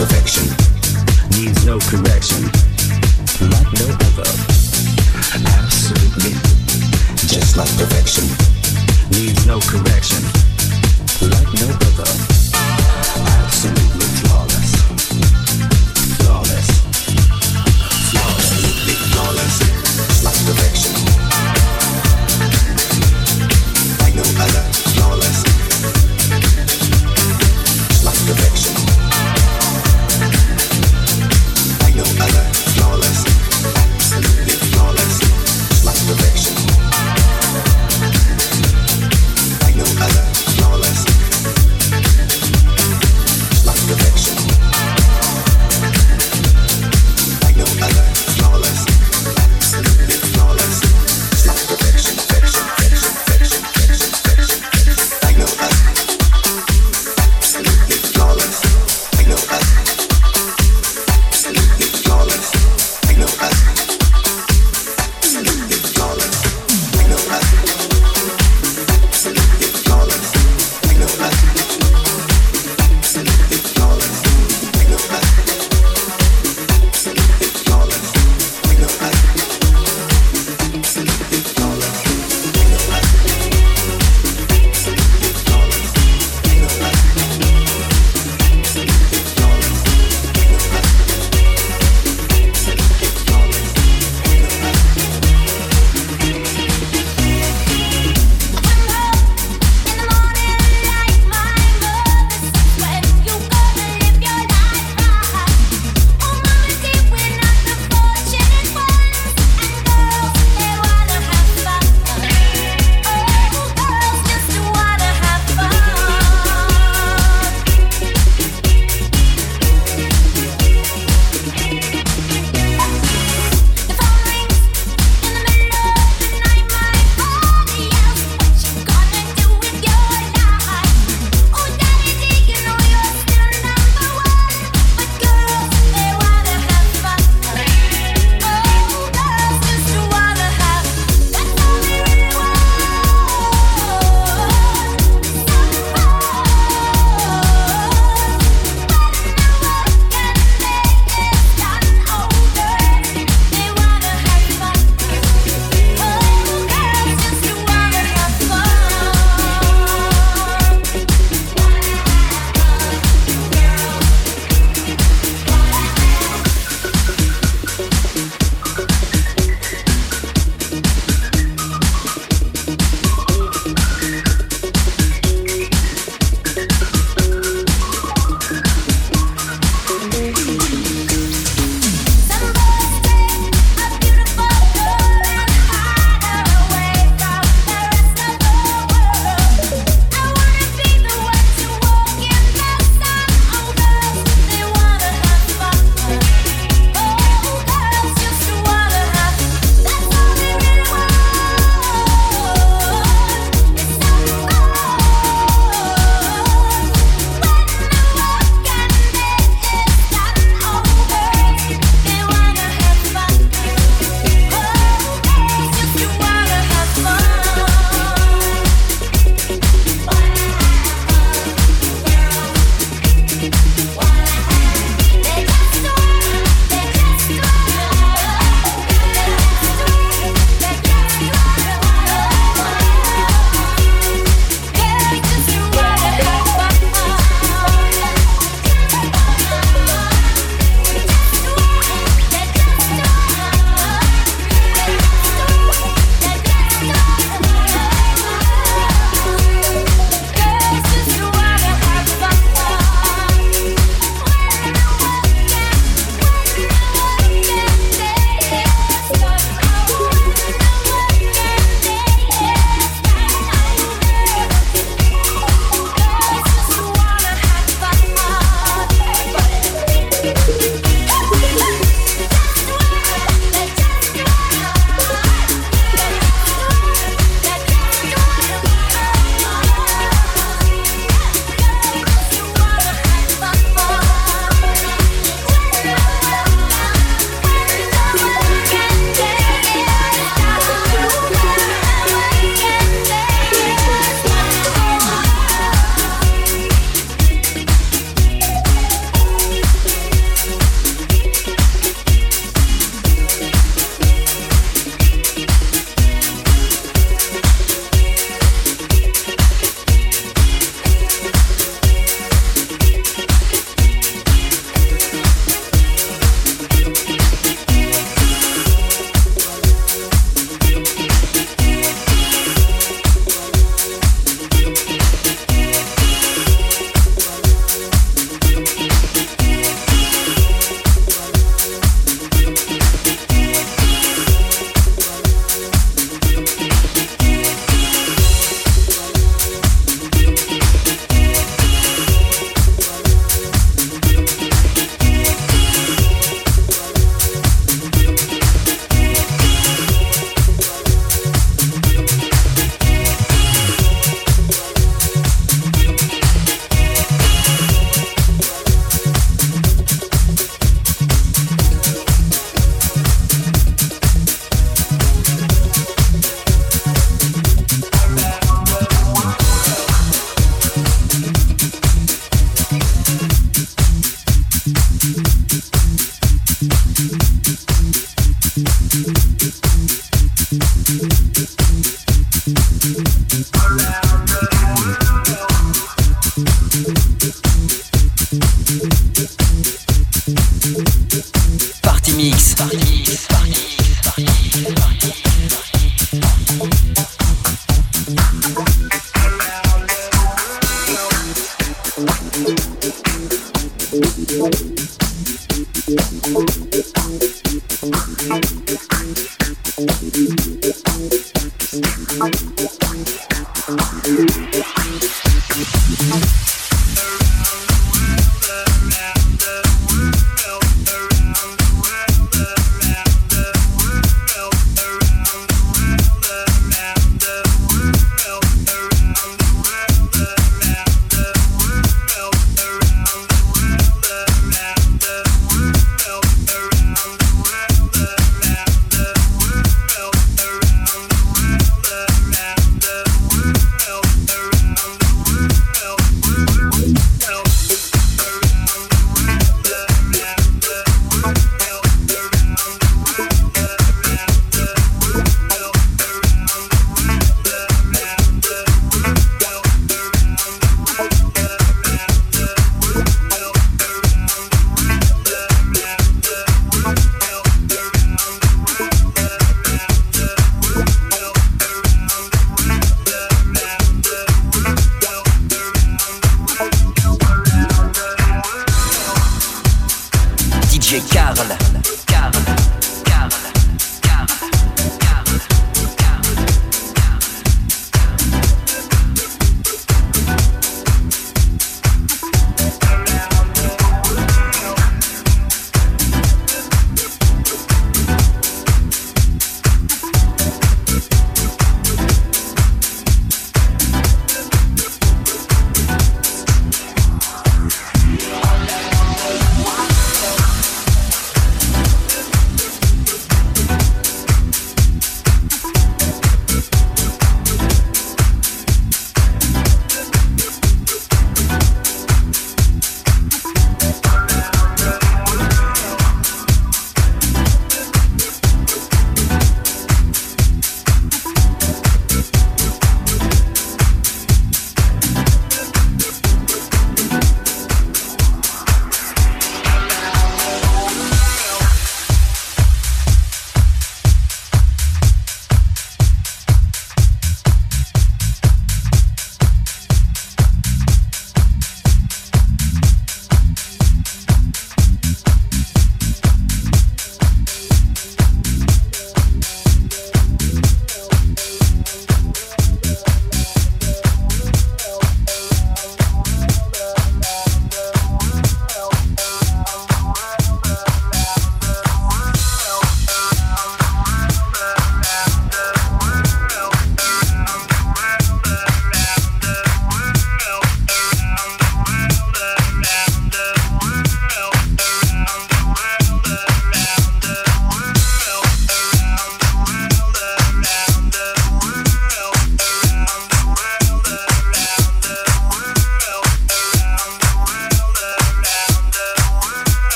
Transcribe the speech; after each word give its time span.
perfection, 0.00 0.48
needs 1.36 1.66
no 1.66 1.78
correction, 1.78 2.40
like 3.52 3.70
no 3.76 3.84
other. 4.08 4.30
Absolutely, 5.60 6.32
just 7.28 7.58
like 7.58 7.68
perfection, 7.76 8.24
needs 9.12 9.44
no 9.46 9.60
correction, 9.60 10.24
like 11.28 11.52
no 11.60 11.68
other. 11.84 12.08
Absolutely 13.44 14.08
flawless, 14.24 14.72
flawless, 16.16 16.68
flawlessly 18.08 18.96
flawless, 19.12 19.56
like 20.24 20.40
perfection. 20.48 20.94
Like 24.00 24.14
no 24.16 24.24
other, 24.40 24.64
flawless, 24.96 25.44
like 28.02 28.20
perfection. 28.26 28.69